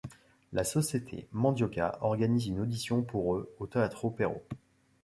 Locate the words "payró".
4.09-4.41